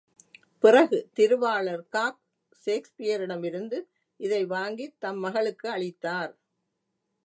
பிறகு 0.63 1.09
திருவாளர் 1.13 1.87
காக், 1.89 2.19
சேக்ஸ்பியரிடமிருந்து 2.65 3.79
இதை 4.19 4.45
வாங்கித் 4.45 4.99
தம் 4.99 5.19
மகளுக்கு 5.19 5.69
அளித்தார். 5.69 6.33